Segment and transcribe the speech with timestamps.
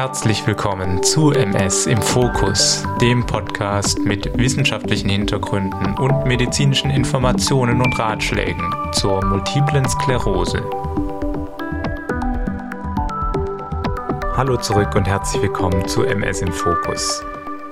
[0.00, 7.98] Herzlich willkommen zu MS im Fokus, dem Podcast mit wissenschaftlichen Hintergründen und medizinischen Informationen und
[7.98, 10.64] Ratschlägen zur multiplen Sklerose.
[14.36, 17.22] Hallo zurück und herzlich willkommen zu MS im Fokus.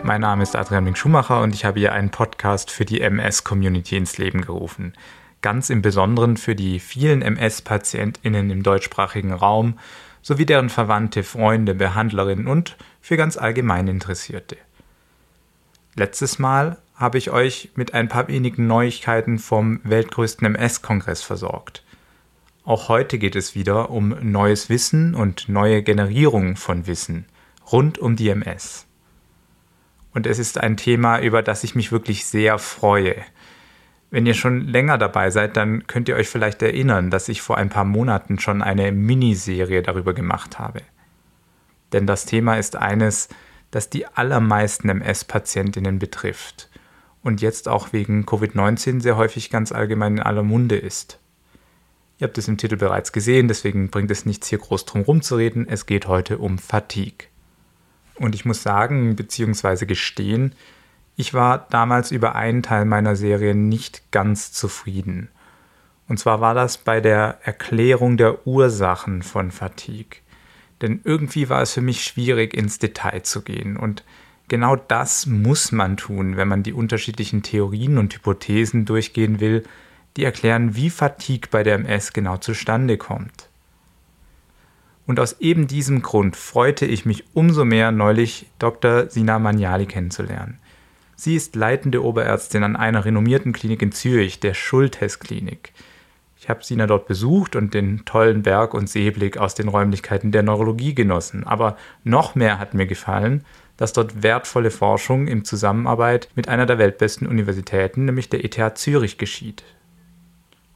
[0.02, 3.96] Mein Name ist Adrian Mink Schumacher und ich habe hier einen Podcast für die MS-Community
[3.96, 4.92] ins Leben gerufen.
[5.40, 9.78] Ganz im Besonderen für die vielen MS-PatientInnen im deutschsprachigen Raum
[10.20, 14.56] sowie deren Verwandte, Freunde, Behandlerinnen und für ganz allgemein Interessierte.
[15.94, 21.84] Letztes Mal habe ich euch mit ein paar wenigen Neuigkeiten vom weltgrößten MS-Kongress versorgt.
[22.64, 27.24] Auch heute geht es wieder um neues Wissen und neue Generierung von Wissen
[27.70, 28.86] rund um die MS.
[30.12, 33.16] Und es ist ein Thema, über das ich mich wirklich sehr freue,
[34.10, 37.58] wenn ihr schon länger dabei seid, dann könnt ihr euch vielleicht erinnern, dass ich vor
[37.58, 40.80] ein paar Monaten schon eine Miniserie darüber gemacht habe.
[41.92, 43.28] Denn das Thema ist eines,
[43.70, 46.70] das die allermeisten MS-Patientinnen betrifft
[47.22, 51.18] und jetzt auch wegen Covid-19 sehr häufig ganz allgemein in aller Munde ist.
[52.18, 55.68] Ihr habt es im Titel bereits gesehen, deswegen bringt es nichts hier groß drum rumzureden.
[55.68, 57.28] Es geht heute um Fatigue.
[58.16, 59.86] Und ich muss sagen bzw.
[59.86, 60.54] gestehen,
[61.18, 65.28] ich war damals über einen Teil meiner Serie nicht ganz zufrieden.
[66.06, 70.20] Und zwar war das bei der Erklärung der Ursachen von Fatigue.
[70.80, 73.76] Denn irgendwie war es für mich schwierig, ins Detail zu gehen.
[73.76, 74.04] Und
[74.46, 79.64] genau das muss man tun, wenn man die unterschiedlichen Theorien und Hypothesen durchgehen will,
[80.16, 83.48] die erklären, wie Fatigue bei der MS genau zustande kommt.
[85.04, 89.10] Und aus eben diesem Grund freute ich mich umso mehr, neulich Dr.
[89.10, 90.60] Sina Magnali kennenzulernen.
[91.20, 95.72] Sie ist leitende Oberärztin an einer renommierten Klinik in Zürich, der Schultes-Klinik.
[96.38, 100.44] Ich habe Sina dort besucht und den tollen Berg- und Seeblick aus den Räumlichkeiten der
[100.44, 101.42] Neurologie genossen.
[101.42, 103.44] Aber noch mehr hat mir gefallen,
[103.76, 109.18] dass dort wertvolle Forschung in Zusammenarbeit mit einer der weltbesten Universitäten, nämlich der ETH Zürich,
[109.18, 109.64] geschieht.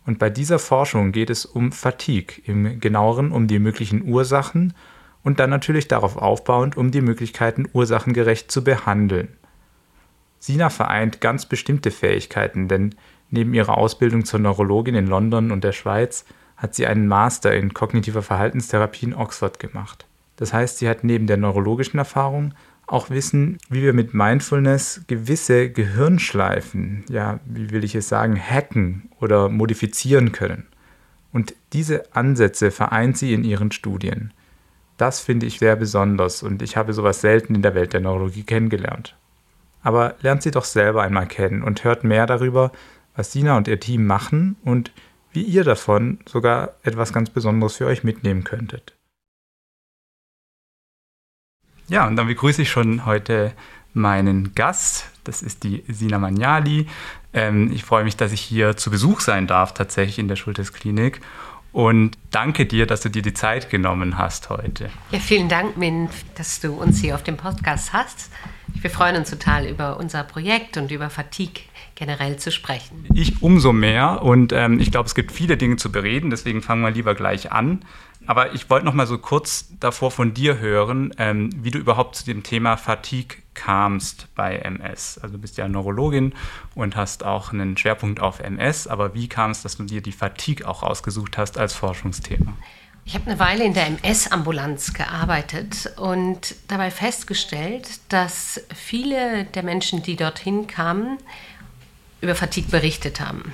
[0.06, 4.74] Und bei dieser Forschung geht es um Fatigue, im genaueren um die möglichen Ursachen
[5.22, 9.28] und dann natürlich darauf aufbauend um die Möglichkeiten, ursachengerecht zu behandeln.
[10.42, 12.96] Sina vereint ganz bestimmte Fähigkeiten, denn
[13.30, 16.24] neben ihrer Ausbildung zur Neurologin in London und der Schweiz
[16.56, 20.04] hat sie einen Master in kognitiver Verhaltenstherapie in Oxford gemacht.
[20.34, 22.54] Das heißt, sie hat neben der neurologischen Erfahrung
[22.88, 29.10] auch Wissen, wie wir mit Mindfulness gewisse Gehirnschleifen, ja, wie will ich es sagen, hacken
[29.20, 30.66] oder modifizieren können.
[31.32, 34.32] Und diese Ansätze vereint sie in ihren Studien.
[34.96, 38.42] Das finde ich sehr besonders und ich habe sowas selten in der Welt der Neurologie
[38.42, 39.14] kennengelernt.
[39.82, 42.72] Aber lernt sie doch selber einmal kennen und hört mehr darüber,
[43.16, 44.92] was Sina und ihr Team machen und
[45.32, 48.94] wie ihr davon sogar etwas ganz Besonderes für euch mitnehmen könntet.
[51.88, 53.52] Ja, und dann begrüße ich schon heute
[53.92, 55.10] meinen Gast.
[55.24, 56.86] Das ist die Sina Magnali.
[57.32, 60.72] Ähm, ich freue mich, dass ich hier zu Besuch sein darf, tatsächlich in der Schultes
[60.72, 61.20] Klinik.
[61.72, 64.90] Und danke dir, dass du dir die Zeit genommen hast heute.
[65.10, 68.30] Ja, vielen Dank, Min, dass du uns hier auf dem Podcast hast.
[68.66, 71.62] Wir freuen uns total über unser Projekt und über Fatigue
[71.94, 73.06] generell zu sprechen.
[73.14, 76.82] Ich umso mehr und ähm, ich glaube, es gibt viele Dinge zu bereden, deswegen fangen
[76.82, 77.84] wir lieber gleich an.
[78.26, 82.14] Aber ich wollte noch mal so kurz davor von dir hören, ähm, wie du überhaupt
[82.14, 85.18] zu dem Thema Fatigue kamst bei MS.
[85.22, 86.32] Also du bist ja Neurologin
[86.74, 90.12] und hast auch einen Schwerpunkt auf MS, aber wie kam es, dass du dir die
[90.12, 92.54] Fatigue auch ausgesucht hast als Forschungsthema?
[93.04, 100.02] Ich habe eine Weile in der MS-Ambulanz gearbeitet und dabei festgestellt, dass viele der Menschen,
[100.02, 101.18] die dorthin kamen,
[102.20, 103.52] über Fatigue berichtet haben.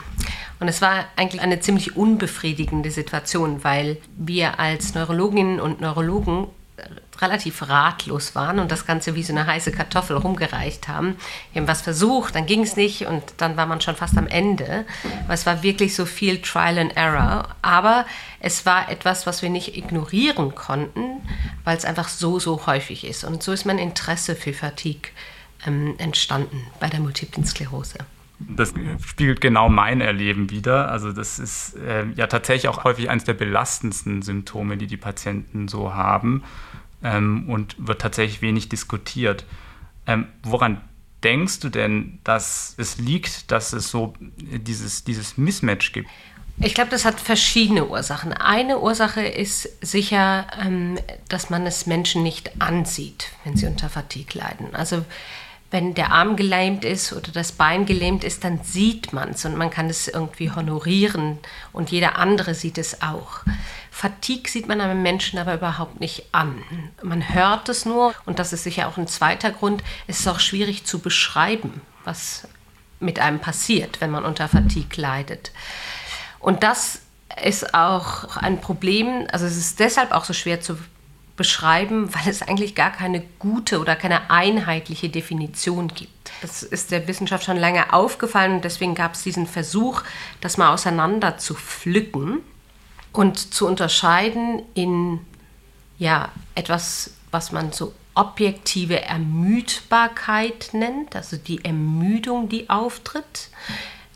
[0.61, 6.49] Und es war eigentlich eine ziemlich unbefriedigende Situation, weil wir als Neurologinnen und Neurologen
[7.21, 11.17] relativ ratlos waren und das Ganze wie so eine heiße Kartoffel rumgereicht haben.
[11.53, 14.27] Wir haben was versucht, dann ging es nicht und dann war man schon fast am
[14.27, 14.85] Ende.
[15.25, 17.49] Aber es war wirklich so viel Trial and Error.
[17.63, 18.07] Aber
[18.41, 21.23] es war etwas, was wir nicht ignorieren konnten,
[21.65, 23.25] weil es einfach so, so häufig ist.
[23.25, 25.11] Und so ist mein Interesse für Fatigue
[25.67, 27.99] ähm, entstanden bei der Multiplen Sklerose.
[28.41, 28.73] Das
[29.05, 30.91] spiegelt genau mein Erleben wieder.
[30.91, 35.67] Also das ist äh, ja tatsächlich auch häufig eines der belastendsten Symptome, die die Patienten
[35.67, 36.45] so haben
[37.03, 39.45] ähm, und wird tatsächlich wenig diskutiert.
[40.07, 40.81] Ähm, woran
[41.25, 46.09] denkst du denn, dass es liegt, dass es so dieses, dieses Mismatch gibt?
[46.61, 48.33] Ich glaube, das hat verschiedene Ursachen.
[48.33, 50.99] Eine Ursache ist sicher, ähm,
[51.29, 54.75] dass man es Menschen nicht ansieht, wenn sie unter Fatigue leiden.
[54.75, 55.05] Also
[55.71, 59.57] wenn der Arm gelähmt ist oder das Bein gelähmt ist, dann sieht man es und
[59.57, 61.39] man kann es irgendwie honorieren
[61.73, 63.41] und jeder andere sieht es auch.
[63.91, 66.63] Fatigue sieht man einem Menschen aber überhaupt nicht an.
[67.03, 69.83] Man hört es nur und das ist sicher auch ein zweiter Grund.
[70.07, 72.49] Es ist auch schwierig zu beschreiben, was
[73.01, 75.53] mit einem passiert, wenn man unter Fatigue leidet.
[76.39, 77.03] Und das
[77.45, 80.79] ist auch ein Problem, also es ist deshalb auch so schwer zu
[81.39, 86.31] beschreiben, weil es eigentlich gar keine gute oder keine einheitliche Definition gibt.
[86.43, 90.03] Das ist der Wissenschaft schon lange aufgefallen und deswegen gab es diesen Versuch,
[90.43, 92.41] das mal auseinander zu pflücken
[93.13, 95.21] und zu unterscheiden in
[95.99, 103.49] ja, etwas, was man so objektive Ermüdbarkeit nennt, also die Ermüdung, die auftritt.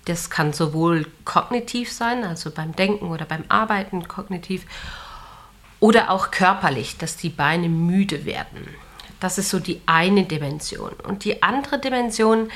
[0.06, 4.66] Das kann sowohl kognitiv sein, also beim Denken oder beim Arbeiten kognitiv,
[5.82, 8.68] oder auch körperlich, dass die Beine müde werden.
[9.18, 10.92] Das ist so die eine Dimension.
[10.92, 12.52] Und die andere Dimension,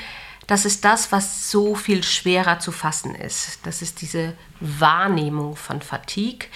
[0.47, 3.59] das ist das, was so viel schwerer zu fassen ist.
[3.63, 6.47] Das ist diese Wahrnehmung von Fatigue,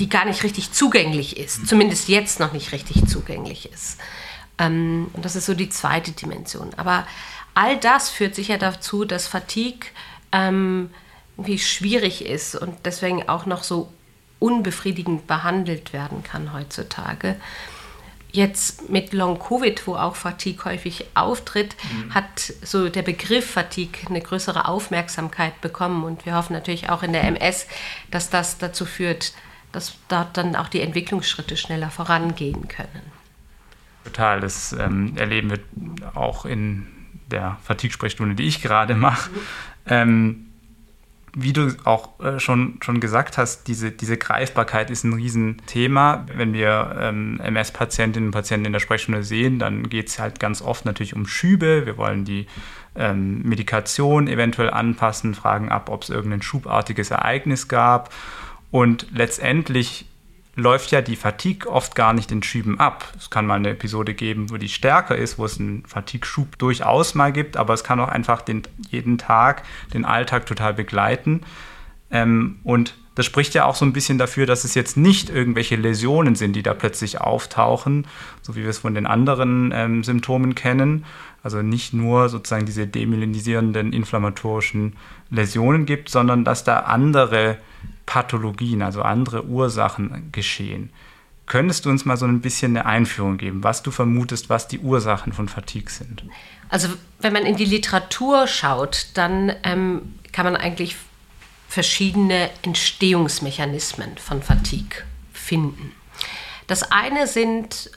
[0.00, 4.00] die gar nicht richtig zugänglich ist, zumindest jetzt noch nicht richtig zugänglich ist.
[4.58, 6.74] Ähm, und das ist so die zweite Dimension.
[6.76, 7.06] Aber
[7.54, 9.86] all das führt sicher dazu, dass Fatigue
[10.32, 10.90] ähm,
[11.36, 13.92] irgendwie schwierig ist und deswegen auch noch so
[14.38, 17.36] unbefriedigend behandelt werden kann heutzutage.
[18.30, 22.14] Jetzt mit Long Covid, wo auch Fatigue häufig auftritt, mhm.
[22.14, 27.12] hat so der Begriff Fatigue eine größere Aufmerksamkeit bekommen und wir hoffen natürlich auch in
[27.12, 27.66] der MS,
[28.10, 29.32] dass das dazu führt,
[29.72, 33.12] dass dort dann auch die Entwicklungsschritte schneller vorangehen können.
[34.04, 36.86] Total, das ähm, erleben wir auch in
[37.30, 39.30] der Fatigue-Sprechstunde, die ich gerade mache.
[39.30, 39.36] Mhm.
[39.86, 40.47] Ähm,
[41.34, 46.26] wie du auch äh, schon, schon gesagt hast, diese, diese Greifbarkeit ist ein Riesenthema.
[46.34, 50.62] Wenn wir ähm, MS-Patientinnen und Patienten in der Sprechstunde sehen, dann geht es halt ganz
[50.62, 51.86] oft natürlich um Schübe.
[51.86, 52.46] Wir wollen die
[52.96, 58.12] ähm, Medikation eventuell anpassen, fragen ab, ob es irgendein schubartiges Ereignis gab.
[58.70, 60.06] Und letztendlich
[60.58, 63.12] läuft ja die Fatigue oft gar nicht in Schüben ab.
[63.16, 67.14] Es kann mal eine Episode geben, wo die stärker ist, wo es einen Fatigue-Schub durchaus
[67.14, 69.62] mal gibt, aber es kann auch einfach den, jeden Tag
[69.94, 71.42] den Alltag total begleiten.
[72.10, 75.76] Ähm, und das spricht ja auch so ein bisschen dafür, dass es jetzt nicht irgendwelche
[75.76, 78.06] Läsionen sind, die da plötzlich auftauchen,
[78.42, 81.04] so wie wir es von den anderen ähm, Symptomen kennen.
[81.42, 84.96] Also nicht nur sozusagen diese demyelinisierenden inflammatorischen
[85.30, 87.58] Läsionen gibt, sondern dass da andere
[88.08, 90.88] Pathologien, also andere Ursachen geschehen.
[91.44, 94.78] Könntest du uns mal so ein bisschen eine Einführung geben, was du vermutest, was die
[94.78, 96.24] Ursachen von Fatigue sind?
[96.70, 96.88] Also
[97.20, 100.96] wenn man in die Literatur schaut, dann ähm, kann man eigentlich
[101.68, 105.04] verschiedene Entstehungsmechanismen von Fatigue
[105.34, 105.92] finden.
[106.66, 107.90] Das eine sind,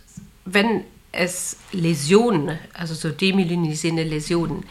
[0.43, 0.83] wenn
[1.13, 4.65] es Läsionen, also so demyelinisierende Läsionen,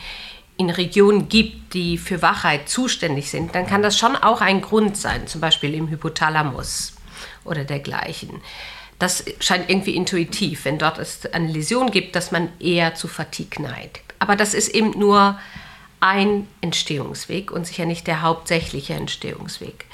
[0.61, 4.95] in Regionen gibt, die für Wachheit zuständig sind, dann kann das schon auch ein Grund
[4.95, 6.93] sein, zum Beispiel im Hypothalamus
[7.45, 8.43] oder dergleichen.
[8.99, 13.63] Das scheint irgendwie intuitiv, wenn dort es eine Läsion gibt, dass man eher zu Fatigue
[13.63, 14.03] neigt.
[14.19, 15.41] Aber das ist eben nur
[16.01, 19.87] ein Entstehungsweg und sicher nicht der hauptsächliche Entstehungsweg.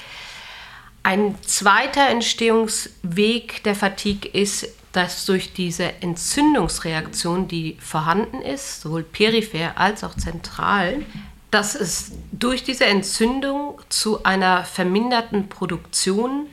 [1.01, 4.67] Ein zweiter Entstehungsweg der Fatigue ist
[4.97, 11.05] dass durch diese Entzündungsreaktion, die vorhanden ist, sowohl peripher als auch zentral,
[11.51, 16.47] dass es durch diese Entzündung zu einer verminderten Produktion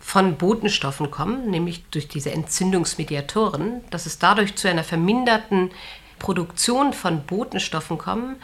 [0.00, 5.70] von Botenstoffen kommt, nämlich durch diese Entzündungsmediatoren, dass es dadurch zu einer verminderten
[6.18, 8.36] Produktion von Botenstoffen kommt,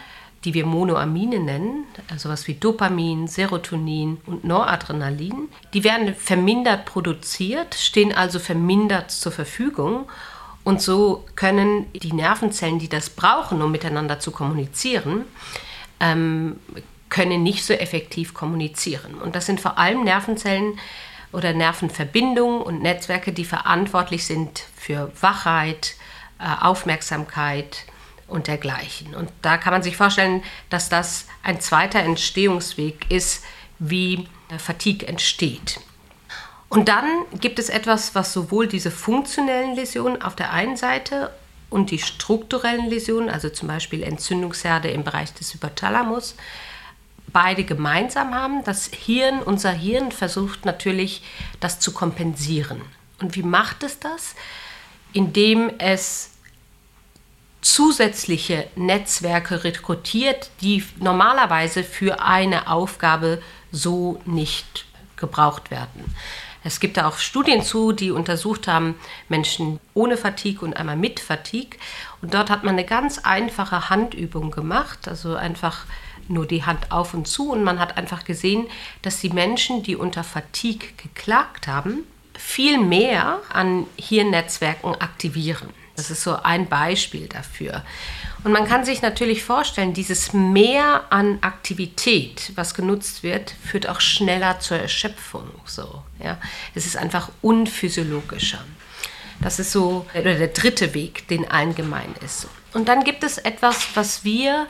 [0.45, 7.75] die wir Monoamine nennen, also was wie Dopamin, Serotonin und Noradrenalin, die werden vermindert produziert,
[7.75, 10.07] stehen also vermindert zur Verfügung
[10.67, 15.25] und so können die Nervenzellen, die das brauchen, um miteinander zu kommunizieren,
[16.01, 16.59] ähm,
[17.09, 19.15] können nicht so effektiv kommunizieren.
[19.15, 20.79] Und das sind vor allem Nervenzellen
[21.33, 25.95] oder Nervenverbindungen und Netzwerke, die verantwortlich sind für Wachheit,
[26.41, 27.85] äh, Aufmerksamkeit,
[28.29, 29.15] und dergleichen.
[29.15, 33.45] Und da kann man sich vorstellen, dass das ein zweiter Entstehungsweg ist,
[33.79, 34.29] wie
[34.59, 35.81] Fatigue entsteht.
[36.69, 37.05] Und dann
[37.41, 41.31] gibt es etwas, was sowohl diese funktionellen Läsionen auf der einen Seite
[41.71, 46.35] und die strukturellen Läsionen, also zum Beispiel Entzündungsherde im Bereich des Hypothalamus,
[47.33, 48.65] beide gemeinsam haben.
[48.65, 51.23] Das Hirn, unser Hirn versucht natürlich,
[51.61, 52.83] das zu kompensieren.
[53.21, 54.35] Und wie macht es das?
[55.13, 56.31] Indem es
[57.67, 63.43] zusätzliche Netzwerke rekrutiert, die normalerweise für eine Aufgabe
[63.73, 66.15] so nicht gebraucht werden.
[66.63, 68.95] Es gibt da auch Studien zu, die untersucht haben,
[69.29, 71.79] Menschen ohne Fatigue und einmal mit Fatigue.
[72.23, 75.87] Und dort hat man eine ganz einfache Handübung gemacht, also einfach
[76.29, 77.51] nur die Hand auf und zu.
[77.51, 78.69] Und man hat einfach gesehen,
[79.03, 82.05] dass die Menschen, die unter Fatigue geklagt haben,
[82.35, 85.86] viel mehr an Hirnnetzwerken aktivieren.
[85.97, 87.83] Das ist so ein Beispiel dafür.
[88.45, 94.01] Und man kann sich natürlich vorstellen, dieses Mehr an Aktivität, was genutzt wird, führt auch
[94.01, 95.51] schneller zur Erschöpfung.
[95.65, 96.39] So, ja.
[96.75, 98.63] Es ist einfach unphysiologischer.
[99.41, 102.49] Das ist so der dritte Weg, den allen gemein ist.
[102.73, 104.67] Und dann gibt es etwas, was wir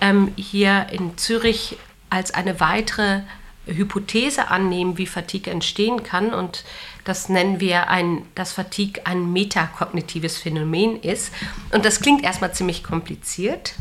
[0.00, 1.76] ähm, hier in Zürich
[2.08, 3.22] als eine weitere
[3.66, 6.32] Hypothese annehmen, wie Fatigue entstehen kann.
[6.32, 6.64] Und
[7.10, 11.32] das nennen wir ein, dass Fatigue ein metakognitives Phänomen ist.
[11.72, 13.74] Und das klingt erstmal ziemlich kompliziert,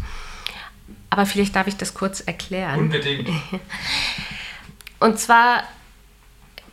[1.11, 2.79] aber vielleicht darf ich das kurz erklären.
[2.79, 3.29] Unbedingt.
[4.99, 5.63] Und zwar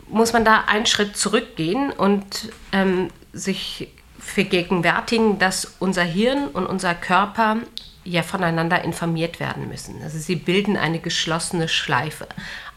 [0.08, 6.94] muss man da einen Schritt zurückgehen und ähm, sich vergegenwärtigen, dass unser Hirn und unser
[6.94, 7.58] Körper
[8.02, 10.02] ja voneinander informiert werden müssen.
[10.02, 12.26] Also sie bilden eine geschlossene Schleife.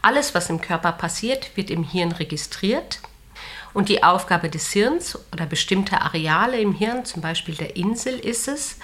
[0.02, 3.00] Alles, was im Körper passiert, wird im Hirn registriert.
[3.72, 8.48] Und die Aufgabe des Hirns oder bestimmte Areale im Hirn, zum Beispiel der Insel, ist
[8.48, 8.78] es,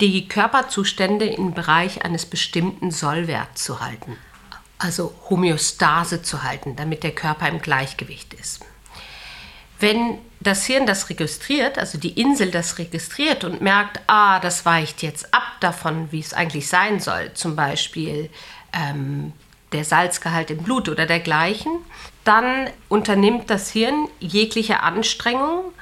[0.00, 4.16] die Körperzustände im Bereich eines bestimmten Sollwerts zu halten.
[4.78, 8.64] Also Homöostase zu halten, damit der Körper im Gleichgewicht ist.
[9.80, 15.02] Wenn das Hirn das registriert, also die Insel das registriert und merkt, ah, das weicht
[15.02, 18.30] jetzt ab davon, wie es eigentlich sein soll, zum Beispiel
[18.72, 19.32] ähm,
[19.72, 21.72] der Salzgehalt im Blut oder dergleichen,
[22.24, 25.72] dann unternimmt das Hirn jegliche Anstrengung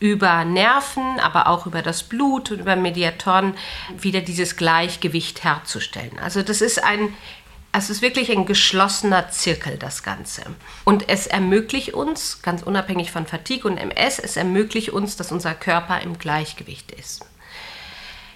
[0.00, 3.54] über Nerven, aber auch über das Blut und über Mediatoren
[3.96, 6.18] wieder dieses Gleichgewicht herzustellen.
[6.20, 7.14] Also das ist ein
[7.76, 10.44] es ist wirklich ein geschlossener Zirkel, das Ganze.
[10.84, 15.54] Und es ermöglicht uns, ganz unabhängig von Fatigue und MS, es ermöglicht uns, dass unser
[15.54, 17.26] Körper im Gleichgewicht ist.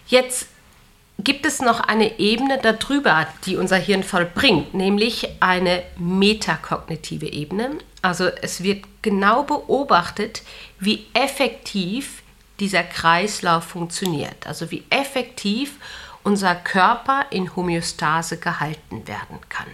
[0.08, 0.48] Jetzt
[1.18, 7.78] gibt es noch eine Ebene darüber, die unser Hirn vollbringt, nämlich eine metakognitive Ebene.
[8.02, 10.42] Also es wird genau beobachtet,
[10.78, 12.22] wie effektiv
[12.60, 15.76] dieser Kreislauf funktioniert, also wie effektiv
[16.22, 19.66] unser Körper in Homöostase gehalten werden kann.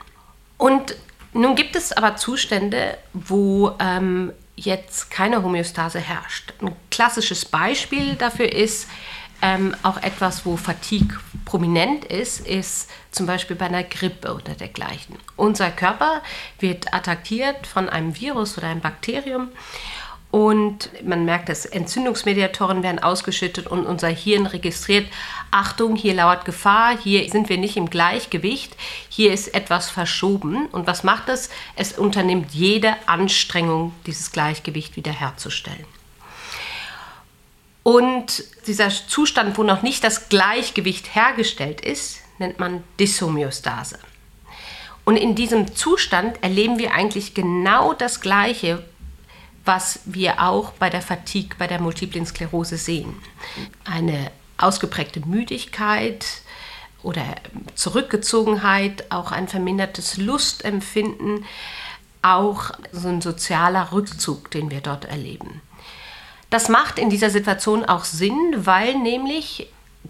[0.57, 0.97] Und
[1.33, 6.53] nun gibt es aber Zustände, wo ähm, jetzt keine Homöostase herrscht.
[6.61, 8.89] Ein klassisches Beispiel dafür ist,
[9.43, 15.17] ähm, auch etwas, wo Fatigue prominent ist, ist zum Beispiel bei einer Grippe oder dergleichen.
[15.37, 16.23] Unser Körper
[16.59, 19.51] wird attackiert von einem Virus oder einem Bakterium
[20.35, 25.07] und man merkt, dass Entzündungsmediatoren werden ausgeschüttet und unser Hirn registriert,
[25.53, 28.77] Achtung, hier lauert Gefahr, hier sind wir nicht im Gleichgewicht,
[29.09, 30.67] hier ist etwas verschoben.
[30.73, 31.51] Und was macht es?
[31.77, 35.87] Es unternimmt jede Anstrengung, dieses Gleichgewicht wiederherzustellen.
[37.85, 43.99] Und dieser Zustand, wo noch nicht das Gleichgewicht hergestellt ist, nennt man Dyshomöostase.
[45.05, 48.83] Und in diesem Zustand erleben wir eigentlich genau das Gleiche,
[49.67, 53.15] was wir auch bei der Fatigue, bei der Multiplen Sklerose sehen.
[53.85, 56.25] Eine ausgeprägte Müdigkeit
[57.03, 57.23] oder
[57.75, 61.45] Zurückgezogenheit, auch ein vermindertes Lustempfinden,
[62.23, 65.61] auch so ein sozialer Rückzug, den wir dort erleben.
[66.55, 69.67] Das macht in dieser Situation auch Sinn, weil nämlich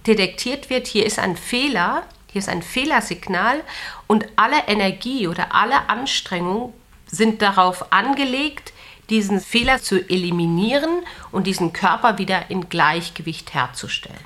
[0.06, 3.62] detektiert wird, hier ist ein Fehler, hier ist ein Fehlersignal
[4.08, 6.74] und alle Energie oder alle Anstrengung
[7.06, 8.74] sind darauf angelegt,
[9.08, 10.90] diesen Fehler zu eliminieren
[11.32, 14.20] und diesen Körper wieder in Gleichgewicht herzustellen.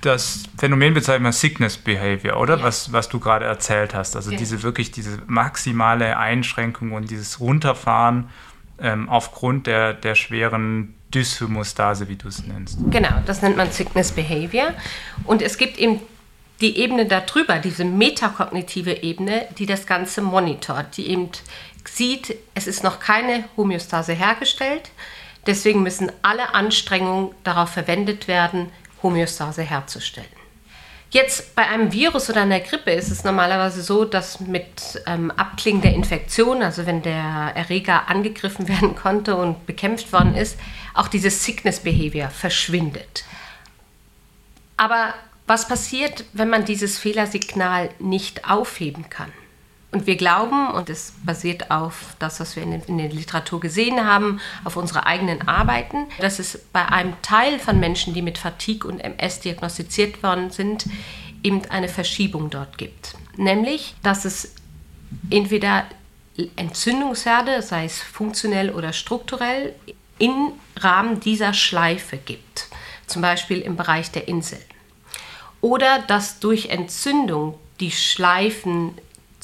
[0.00, 2.58] Das Phänomen bezeichnet man Sickness Behavior, oder?
[2.58, 2.64] Ja.
[2.64, 4.16] Was, was du gerade erzählt hast.
[4.16, 4.38] Also ja.
[4.38, 8.28] diese wirklich diese maximale Einschränkung und dieses Runterfahren
[8.84, 12.78] ähm, aufgrund der, der schweren Dyshomostase, wie du es nennst.
[12.90, 14.74] Genau, das nennt man Sickness Behavior.
[15.24, 16.00] Und es gibt eben
[16.60, 21.30] die Ebene darüber, diese metakognitive Ebene, die das Ganze monitort, die eben
[21.84, 24.90] sieht, es ist noch keine Homöostase hergestellt.
[25.46, 28.70] Deswegen müssen alle Anstrengungen darauf verwendet werden,
[29.02, 30.28] Homöostase herzustellen.
[31.14, 35.80] Jetzt bei einem Virus oder einer Grippe ist es normalerweise so, dass mit ähm, Abklingen
[35.80, 40.58] der Infektion, also wenn der Erreger angegriffen werden konnte und bekämpft worden ist,
[40.92, 43.24] auch dieses Sickness Behavior verschwindet.
[44.76, 45.14] Aber
[45.46, 49.30] was passiert, wenn man dieses Fehlersignal nicht aufheben kann?
[49.94, 54.04] Und wir glauben, und es basiert auf das, was wir in, in der Literatur gesehen
[54.04, 58.90] haben, auf unsere eigenen Arbeiten, dass es bei einem Teil von Menschen, die mit Fatigue
[58.90, 60.86] und MS diagnostiziert worden sind,
[61.44, 63.14] eben eine Verschiebung dort gibt.
[63.36, 64.56] Nämlich, dass es
[65.30, 65.84] entweder
[66.56, 69.76] Entzündungsherde, sei es funktionell oder strukturell,
[70.18, 72.66] im Rahmen dieser Schleife gibt.
[73.06, 74.58] Zum Beispiel im Bereich der Insel.
[75.60, 77.92] Oder dass durch Entzündung die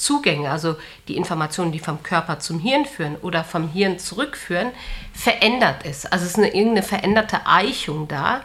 [0.00, 0.76] Schleifenzugänge, also
[1.08, 4.70] die Informationen, die vom Körper zum Hirn führen oder vom Hirn zurückführen,
[5.12, 6.12] verändert ist.
[6.12, 8.42] Also es ist eine, irgendeine veränderte Eichung da,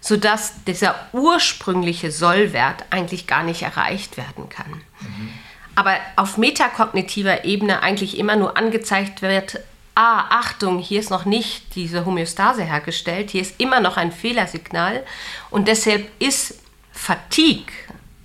[0.00, 4.82] sodass dieser ursprüngliche Sollwert eigentlich gar nicht erreicht werden kann.
[5.00, 5.30] Mhm.
[5.74, 9.60] Aber auf metakognitiver Ebene eigentlich immer nur angezeigt wird,
[9.94, 15.04] ah, Achtung, hier ist noch nicht diese Homöostase hergestellt, hier ist immer noch ein Fehlersignal
[15.50, 16.60] und deshalb ist
[16.92, 17.72] Fatigue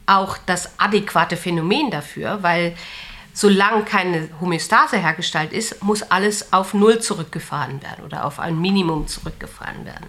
[0.05, 2.75] auch das adäquate Phänomen dafür, weil
[3.33, 9.07] solange keine Homöostase hergestellt ist, muss alles auf Null zurückgefahren werden oder auf ein Minimum
[9.07, 10.07] zurückgefahren werden.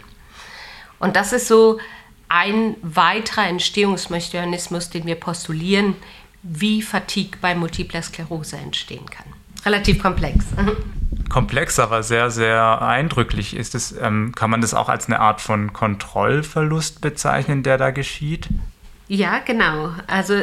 [0.98, 1.78] Und das ist so
[2.28, 5.96] ein weiterer Entstehungsmechanismus, den wir postulieren,
[6.42, 9.26] wie Fatigue bei multipler Sklerose entstehen kann.
[9.64, 10.44] Relativ komplex.
[11.30, 13.92] Komplex, aber sehr, sehr eindrücklich ist es.
[13.92, 18.48] Ähm, kann man das auch als eine Art von Kontrollverlust bezeichnen, der da geschieht?
[19.06, 19.92] Ja, genau.
[20.06, 20.42] Also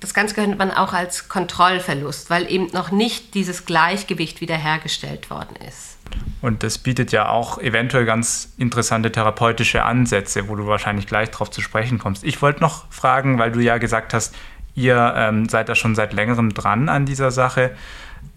[0.00, 5.56] das Ganze könnte man auch als Kontrollverlust, weil eben noch nicht dieses Gleichgewicht wiederhergestellt worden
[5.68, 5.98] ist.
[6.40, 11.50] Und das bietet ja auch eventuell ganz interessante therapeutische Ansätze, wo du wahrscheinlich gleich darauf
[11.50, 12.24] zu sprechen kommst.
[12.24, 14.34] Ich wollte noch fragen, weil du ja gesagt hast,
[14.74, 17.76] ihr ähm, seid da schon seit längerem dran an dieser Sache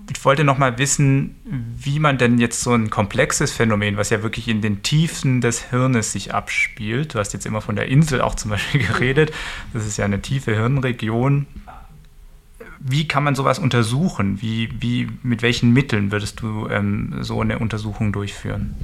[0.09, 4.24] ich wollte noch mal wissen, wie man denn jetzt so ein komplexes Phänomen, was ja
[4.24, 8.21] wirklich in den Tiefen des Hirnes sich abspielt, du hast jetzt immer von der Insel
[8.21, 9.31] auch zum Beispiel geredet,
[9.74, 11.47] das ist ja eine tiefe Hirnregion,
[12.88, 14.41] wie kann man sowas untersuchen?
[14.43, 18.75] Wie, wie, mit welchen Mitteln würdest du ähm, so eine Untersuchung durchführen?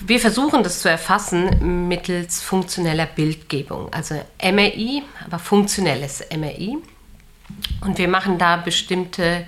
[0.00, 6.76] Wir versuchen das zu erfassen mittels funktioneller Bildgebung, also MRI, aber funktionelles MRI.
[7.80, 9.46] Und wir machen da bestimmte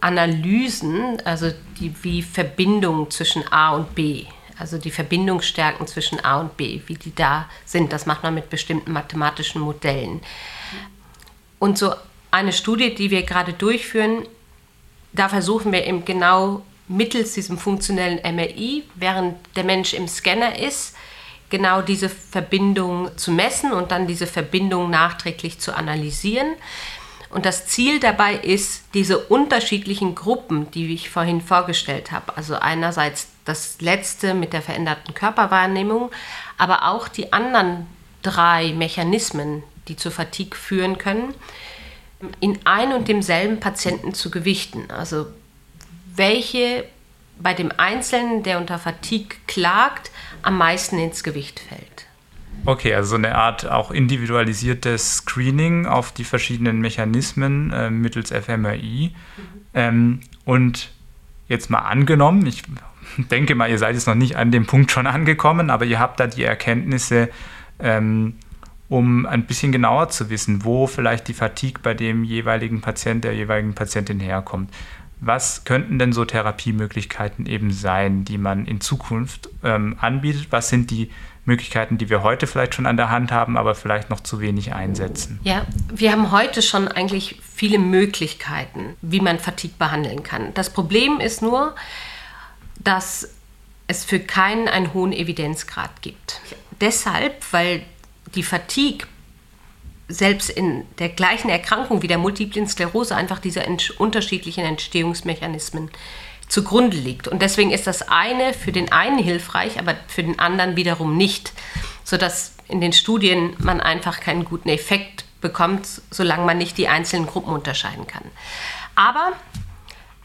[0.00, 4.26] Analysen, also die wie Verbindungen zwischen A und B,
[4.58, 7.92] also die Verbindungsstärken zwischen A und B, wie die da sind.
[7.92, 10.20] Das macht man mit bestimmten mathematischen Modellen.
[11.58, 11.94] Und so
[12.32, 14.26] eine Studie, die wir gerade durchführen,
[15.12, 20.96] da versuchen wir eben genau mittels diesem funktionellen MRI, während der Mensch im Scanner ist,
[21.52, 26.54] genau diese Verbindung zu messen und dann diese Verbindung nachträglich zu analysieren.
[27.28, 33.28] Und das Ziel dabei ist, diese unterschiedlichen Gruppen, die ich vorhin vorgestellt habe, also einerseits
[33.44, 36.10] das letzte mit der veränderten Körperwahrnehmung,
[36.58, 37.86] aber auch die anderen
[38.22, 41.34] drei Mechanismen, die zur Fatigue führen können,
[42.40, 44.90] in ein und demselben Patienten zu gewichten.
[44.90, 45.26] Also
[46.14, 46.84] welche
[47.42, 50.10] bei dem Einzelnen, der unter Fatigue klagt,
[50.42, 52.06] am meisten ins Gewicht fällt.
[52.64, 59.12] Okay, also so eine Art auch individualisiertes Screening auf die verschiedenen Mechanismen äh, mittels fMRI.
[59.14, 59.42] Mhm.
[59.74, 60.90] Ähm, und
[61.48, 62.62] jetzt mal angenommen, ich
[63.16, 66.20] denke mal, ihr seid jetzt noch nicht an dem Punkt schon angekommen, aber ihr habt
[66.20, 67.30] da die Erkenntnisse,
[67.80, 68.34] ähm,
[68.88, 73.34] um ein bisschen genauer zu wissen, wo vielleicht die Fatigue bei dem jeweiligen Patient, der
[73.34, 74.70] jeweiligen Patientin herkommt
[75.24, 80.48] was könnten denn so Therapiemöglichkeiten eben sein, die man in Zukunft ähm, anbietet?
[80.50, 81.12] Was sind die
[81.44, 84.74] Möglichkeiten, die wir heute vielleicht schon an der Hand haben, aber vielleicht noch zu wenig
[84.74, 85.38] einsetzen?
[85.44, 90.52] Ja, wir haben heute schon eigentlich viele Möglichkeiten, wie man Fatigue behandeln kann.
[90.54, 91.76] Das Problem ist nur,
[92.80, 93.28] dass
[93.86, 96.40] es für keinen einen hohen Evidenzgrad gibt.
[96.80, 97.84] Deshalb, weil
[98.34, 99.06] die Fatigue
[100.12, 105.90] selbst in der gleichen Erkrankung wie der multiplen Sklerose einfach diese ent unterschiedlichen Entstehungsmechanismen
[106.48, 107.28] zugrunde liegt.
[107.28, 111.52] Und deswegen ist das eine für den einen hilfreich, aber für den anderen wiederum nicht,
[112.04, 117.26] sodass in den Studien man einfach keinen guten Effekt bekommt, solange man nicht die einzelnen
[117.26, 118.24] Gruppen unterscheiden kann.
[118.94, 119.32] Aber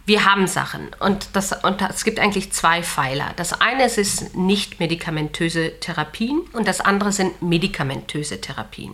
[0.06, 3.34] wir haben Sachen und, das, und es gibt eigentlich zwei Pfeiler.
[3.36, 8.94] Das eine ist nicht medikamentöse Therapien und das andere sind medikamentöse Therapien.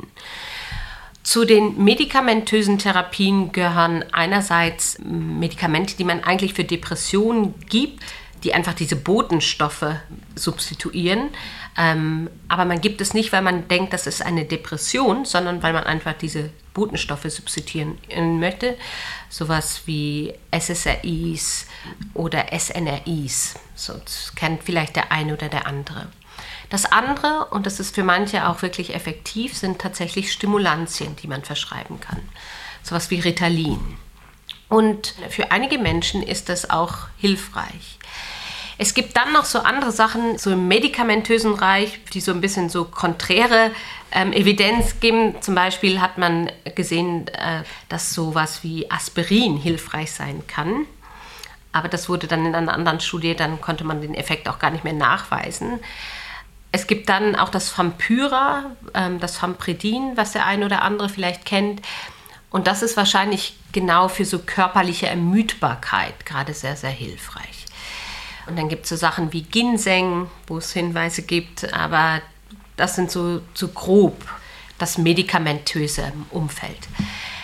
[1.24, 8.04] Zu den medikamentösen Therapien gehören einerseits Medikamente, die man eigentlich für Depressionen gibt,
[8.44, 9.86] die einfach diese Botenstoffe
[10.36, 11.30] substituieren.
[11.78, 15.72] Ähm, aber man gibt es nicht, weil man denkt, das ist eine Depression, sondern weil
[15.72, 17.98] man einfach diese Botenstoffe substituieren
[18.40, 18.78] möchte.
[19.30, 21.68] Sowas wie SSRIs
[22.14, 23.56] oder SNRIs.
[23.76, 26.08] So, das kennt vielleicht der eine oder der andere.
[26.74, 31.44] Das andere, und das ist für manche auch wirklich effektiv, sind tatsächlich Stimulantien, die man
[31.44, 32.20] verschreiben kann.
[32.82, 33.80] Sowas wie Ritalin.
[34.70, 38.00] Und für einige Menschen ist das auch hilfreich.
[38.80, 42.70] Es gibt dann noch so andere Sachen, so im medikamentösen Reich, die so ein bisschen
[42.70, 43.70] so konträre
[44.12, 45.36] ähm, Evidenz geben.
[45.44, 50.88] Zum Beispiel hat man gesehen, äh, dass sowas wie Aspirin hilfreich sein kann.
[51.72, 54.72] Aber das wurde dann in einer anderen Studie, dann konnte man den Effekt auch gar
[54.72, 55.80] nicht mehr nachweisen.
[56.74, 61.46] Es gibt dann auch das Vampyra, ähm, das Vampredin, was der eine oder andere vielleicht
[61.46, 61.84] kennt.
[62.50, 67.66] Und das ist wahrscheinlich genau für so körperliche Ermüdbarkeit gerade sehr, sehr hilfreich.
[68.48, 72.22] Und dann gibt es so Sachen wie Ginseng, wo es Hinweise gibt, aber
[72.76, 74.18] das sind so, so grob
[74.80, 76.90] das medikamentöse Umfeld.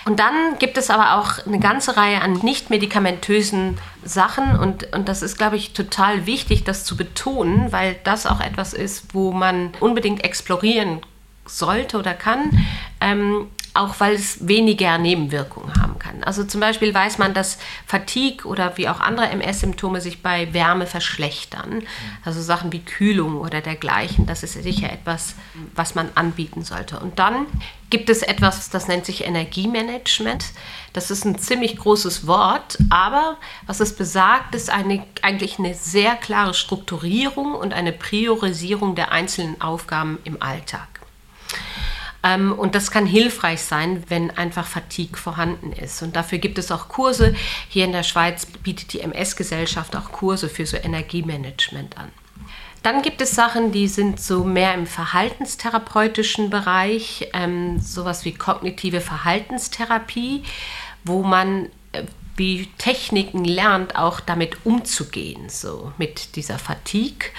[0.06, 5.10] Und dann gibt es aber auch eine ganze Reihe an nicht medikamentösen Sachen und, und
[5.10, 9.32] das ist, glaube ich, total wichtig, das zu betonen, weil das auch etwas ist, wo
[9.32, 11.02] man unbedingt explorieren
[11.46, 12.66] sollte oder kann.
[13.02, 16.24] Ähm, auch weil es weniger Nebenwirkungen haben kann.
[16.24, 20.86] Also zum Beispiel weiß man, dass Fatigue oder wie auch andere MS-Symptome sich bei Wärme
[20.86, 21.84] verschlechtern.
[22.24, 24.26] Also Sachen wie Kühlung oder dergleichen.
[24.26, 25.36] Das ist sicher etwas,
[25.76, 27.00] was man anbieten sollte.
[27.00, 27.46] Und dann
[27.90, 30.46] gibt es etwas, das nennt sich Energiemanagement.
[30.94, 36.16] Das ist ein ziemlich großes Wort, aber was es besagt, ist eine, eigentlich eine sehr
[36.16, 40.99] klare Strukturierung und eine Priorisierung der einzelnen Aufgaben im Alltag.
[42.24, 46.02] Ähm, und das kann hilfreich sein, wenn einfach Fatigue vorhanden ist.
[46.02, 47.34] Und dafür gibt es auch Kurse.
[47.70, 52.10] Hier in der Schweiz bietet die MS-Gesellschaft auch Kurse für so Energiemanagement an.
[52.84, 59.02] Dann gibt es Sachen, die sind so mehr im verhaltenstherapeutischen Bereich, ähm, sowas wie kognitive
[59.02, 60.44] Verhaltenstherapie,
[61.04, 62.04] wo man äh,
[62.38, 67.32] wie Techniken lernt, auch damit umzugehen, so mit dieser Fatigue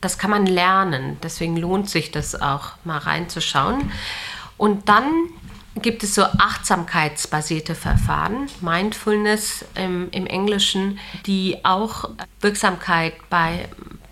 [0.00, 1.18] das kann man lernen.
[1.22, 3.92] Deswegen lohnt sich das auch mal reinzuschauen.
[4.56, 5.04] Und dann
[5.76, 12.10] gibt es so achtsamkeitsbasierte Verfahren, Mindfulness im, im Englischen, die auch
[12.40, 13.68] Wirksamkeit bei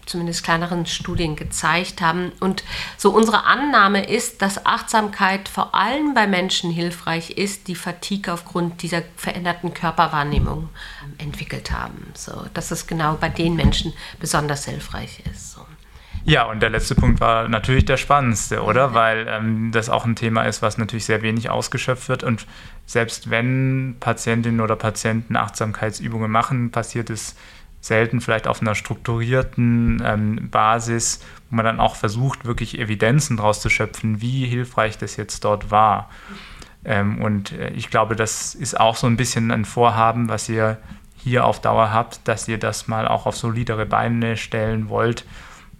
[0.09, 2.33] zumindest kleineren Studien gezeigt haben.
[2.41, 2.65] Und
[2.97, 8.83] so unsere Annahme ist, dass Achtsamkeit vor allem bei Menschen hilfreich ist, die Fatigue aufgrund
[8.83, 10.71] dieser veränderten Körperwahrnehmung
[11.19, 12.13] entwickelt haben.
[12.15, 15.53] So, dass es genau bei den Menschen besonders hilfreich ist.
[15.53, 15.68] So.
[16.29, 18.93] Ja, und der letzte Punkt war natürlich der spannendste, oder?
[18.93, 22.23] Weil ähm, das auch ein Thema ist, was natürlich sehr wenig ausgeschöpft wird.
[22.23, 22.47] Und
[22.85, 27.35] selbst wenn Patientinnen oder Patienten Achtsamkeitsübungen machen, passiert es
[27.81, 33.63] selten vielleicht auf einer strukturierten ähm, Basis, wo man dann auch versucht, wirklich Evidenzen daraus
[33.63, 36.11] zu schöpfen, wie hilfreich das jetzt dort war.
[36.85, 40.77] Ähm, und äh, ich glaube, das ist auch so ein bisschen ein Vorhaben, was ihr
[41.17, 45.25] hier auf Dauer habt, dass ihr das mal auch auf solidere Beine stellen wollt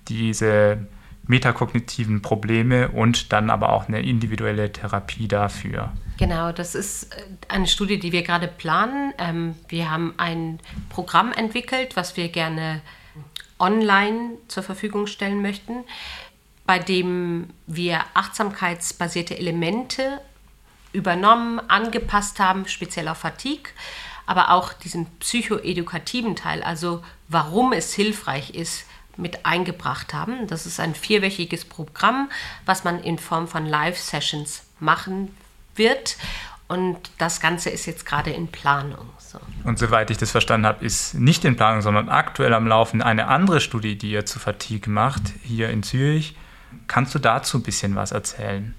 [0.09, 0.87] diese
[1.29, 5.93] metakognitiven Probleme und dann aber auch eine individuelle Therapie dafür.
[6.17, 9.13] Genau, das ist äh, eine Studie, die wir gerade planen.
[9.19, 12.81] Ähm, wir haben ein Programm entwickelt, was wir gerne
[13.59, 15.85] online zur Verfügung stellen möchten,
[16.67, 20.21] bei dem wir achtsamkeitsbasierte Elemente
[20.93, 23.71] übernommen, angepasst haben, speziell auf Fatigue,
[24.27, 28.87] aber auch diesen psychoedukativen Teil, also warum es hilfreich ist,
[29.19, 30.47] mit eingebracht haben.
[30.47, 32.31] Das ist ein vierwöchiges Programm,
[32.65, 35.35] was man in Form von Live-Sessions machen
[35.75, 36.17] wird.
[36.69, 39.11] Und das Ganze ist jetzt gerade in Planung.
[39.19, 39.39] So.
[39.65, 43.27] Und soweit ich das verstanden habe, ist nicht in Planung, sondern aktuell am Laufen eine
[43.29, 46.37] andere Studie, die ihr zu Fatigue macht, hier in Zürich.
[46.87, 48.75] Kannst du dazu ein bisschen was erzählen?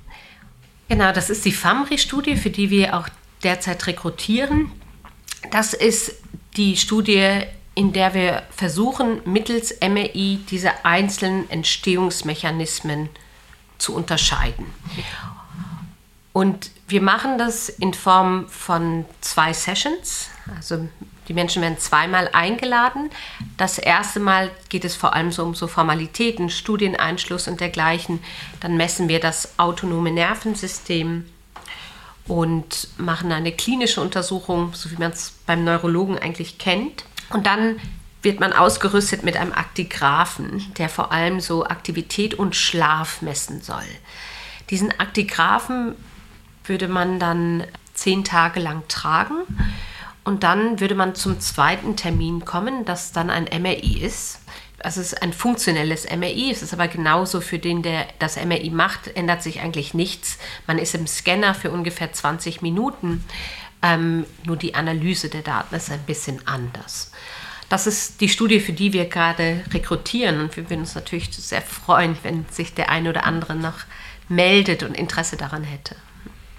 [0.88, 3.10] Genau, das ist die FAMRI-Studie, für die wir auch
[3.44, 4.72] derzeit rekrutieren.
[5.52, 6.16] Das ist
[6.56, 7.44] die Studie
[7.80, 13.08] in der wir versuchen, mittels MEI diese einzelnen Entstehungsmechanismen
[13.78, 14.66] zu unterscheiden.
[16.34, 20.28] Und wir machen das in Form von zwei Sessions.
[20.54, 20.90] Also
[21.30, 23.12] die Menschen werden zweimal eingeladen.
[23.56, 28.20] Das erste Mal geht es vor allem so um so Formalitäten, Studieneinschluss und dergleichen.
[28.60, 31.30] Dann messen wir das autonome Nervensystem
[32.28, 37.06] und machen eine klinische Untersuchung, so wie man es beim Neurologen eigentlich kennt.
[37.30, 37.80] Und dann
[38.22, 43.86] wird man ausgerüstet mit einem Aktigraphen, der vor allem so Aktivität und Schlaf messen soll.
[44.70, 45.96] Diesen Aktigraphen
[46.66, 47.64] würde man dann
[47.94, 49.36] zehn Tage lang tragen
[50.24, 54.42] und dann würde man zum zweiten Termin kommen, das dann ein MRI ist.
[54.82, 58.70] Also es ist ein funktionelles MRI, es ist aber genauso für den, der das MRI
[58.70, 60.38] macht, ändert sich eigentlich nichts.
[60.68, 63.26] Man ist im Scanner für ungefähr 20 Minuten
[63.82, 67.12] ähm, nur die Analyse der Daten ist ein bisschen anders.
[67.70, 70.42] Das ist die Studie, für die wir gerade rekrutieren.
[70.42, 73.78] Und wir würden uns natürlich sehr freuen, wenn sich der eine oder andere noch
[74.28, 75.96] meldet und Interesse daran hätte.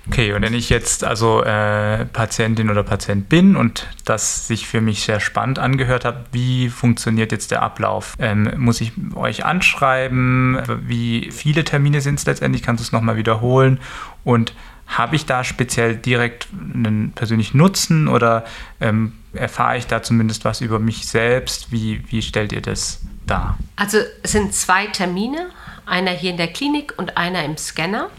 [0.08, 4.80] Okay, und wenn ich jetzt also äh, Patientin oder Patient bin und das sich für
[4.80, 8.16] mich sehr spannend angehört hat, wie funktioniert jetzt der Ablauf?
[8.18, 10.60] Ähm, muss ich euch anschreiben?
[10.82, 12.62] Wie viele Termine sind es letztendlich?
[12.62, 13.78] Kannst du es nochmal wiederholen?
[14.24, 14.54] Und
[14.90, 18.44] habe ich da speziell direkt einen persönlichen Nutzen oder
[18.80, 21.70] ähm, erfahre ich da zumindest was über mich selbst?
[21.70, 23.56] Wie, wie stellt ihr das dar?
[23.76, 25.50] Also es sind zwei Termine,
[25.86, 28.10] einer hier in der Klinik und einer im Scanner.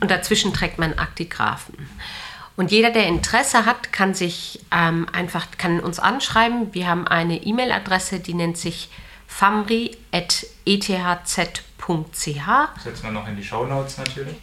[0.00, 1.74] Und dazwischen trägt man Aktigraphen.
[2.56, 6.74] Und jeder, der Interesse hat, kann sich ähm, einfach kann uns anschreiben.
[6.74, 8.90] Wir haben eine E-Mail-Adresse, die nennt sich
[9.26, 9.96] famri.ethz.ch.
[12.82, 14.36] Setzen wir noch in die Show Notes natürlich.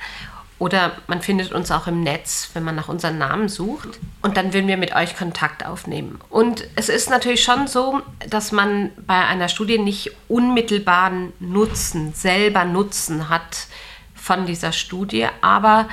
[0.60, 4.00] Oder man findet uns auch im Netz, wenn man nach unserem Namen sucht.
[4.24, 6.20] Und dann würden wir mit euch Kontakt aufnehmen.
[6.30, 12.66] Und es ist natürlich schon so, dass man bei einer Studie nicht unmittelbaren Nutzen, selber
[12.66, 13.68] Nutzen hat
[14.16, 15.88] von dieser Studie, aber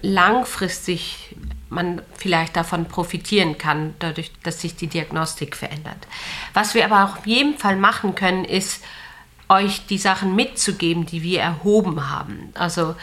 [0.00, 1.36] langfristig
[1.68, 6.06] man vielleicht davon profitieren kann, dadurch, dass sich die Diagnostik verändert.
[6.54, 8.82] Was wir aber auch auf jeden Fall machen können, ist,
[9.48, 12.50] euch die Sachen mitzugeben, die wir erhoben haben.
[12.54, 12.94] Also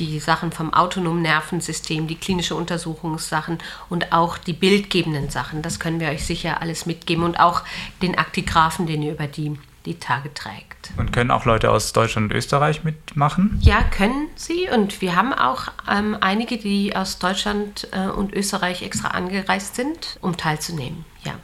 [0.00, 3.58] die Sachen vom autonomen Nervensystem, die klinische Untersuchungssachen
[3.88, 5.62] und auch die bildgebenden Sachen.
[5.62, 7.62] Das können wir euch sicher alles mitgeben und auch
[8.02, 10.90] den Aktigraphen, den ihr über die, die Tage trägt.
[10.96, 13.58] Und können auch Leute aus Deutschland und Österreich mitmachen?
[13.60, 14.68] Ja, können sie.
[14.74, 20.18] Und wir haben auch ähm, einige, die aus Deutschland äh, und Österreich extra angereist sind,
[20.22, 21.04] um teilzunehmen.
[21.22, 21.34] Ja.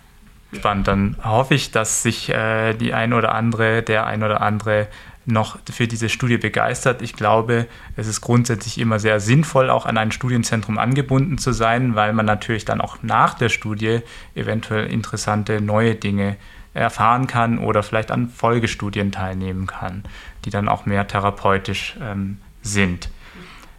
[0.52, 0.88] Spannend.
[0.88, 4.88] Dann hoffe ich, dass sich äh, die ein oder andere, der ein oder andere
[5.26, 7.02] noch für diese Studie begeistert.
[7.02, 11.94] Ich glaube, es ist grundsätzlich immer sehr sinnvoll, auch an ein Studienzentrum angebunden zu sein,
[11.96, 14.00] weil man natürlich dann auch nach der Studie
[14.34, 16.36] eventuell interessante neue Dinge
[16.74, 20.04] erfahren kann oder vielleicht an Folgestudien teilnehmen kann,
[20.44, 23.10] die dann auch mehr therapeutisch ähm, sind.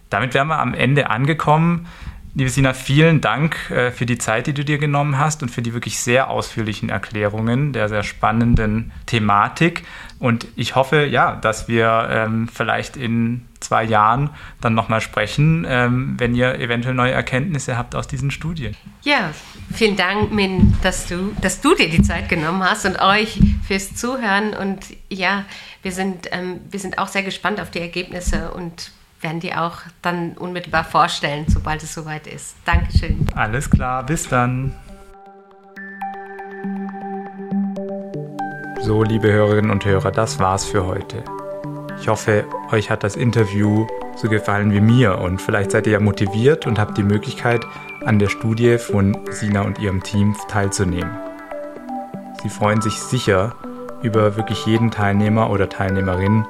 [0.09, 1.87] Damit wären wir am Ende angekommen.
[2.37, 5.63] Liebe Sina, vielen Dank äh, für die Zeit, die du dir genommen hast und für
[5.63, 9.83] die wirklich sehr ausführlichen Erklärungen der sehr spannenden Thematik.
[10.19, 14.29] Und ich hoffe, ja, dass wir ähm, vielleicht in zwei Jahren
[14.61, 18.77] dann nochmal sprechen, ähm, wenn ihr eventuell neue Erkenntnisse habt aus diesen Studien.
[19.01, 19.31] Ja,
[19.73, 23.95] vielen Dank, Min, dass du, dass du dir die Zeit genommen hast und euch fürs
[23.95, 24.53] Zuhören.
[24.53, 25.45] Und ja,
[25.81, 28.91] wir sind, ähm, wir sind auch sehr gespannt auf die Ergebnisse und
[29.21, 32.55] werden die auch dann unmittelbar vorstellen, sobald es soweit ist.
[32.65, 33.27] Dankeschön.
[33.35, 34.73] Alles klar, bis dann.
[38.81, 41.23] So, liebe Hörerinnen und Hörer, das war's für heute.
[41.99, 45.99] Ich hoffe, euch hat das Interview so gefallen wie mir und vielleicht seid ihr ja
[45.99, 47.65] motiviert und habt die Möglichkeit,
[48.05, 51.11] an der Studie von Sina und ihrem Team teilzunehmen.
[52.41, 53.55] Sie freuen sich sicher
[54.03, 56.45] über wirklich jeden Teilnehmer oder Teilnehmerin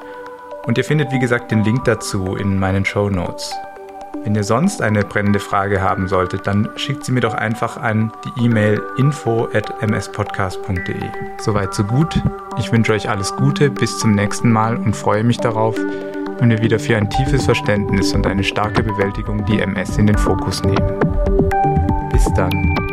[0.67, 3.55] und ihr findet wie gesagt den Link dazu in meinen Show Notes.
[4.23, 8.11] Wenn ihr sonst eine brennende Frage haben solltet, dann schickt sie mir doch einfach an
[8.25, 11.01] die E-Mail info at mspodcast.de.
[11.39, 12.21] Soweit so gut.
[12.59, 15.77] Ich wünsche euch alles Gute, bis zum nächsten Mal und freue mich darauf,
[16.39, 20.17] wenn wir wieder für ein tiefes Verständnis und eine starke Bewältigung die MS in den
[20.17, 20.99] Fokus nehmen.
[22.11, 22.86] Bis dann.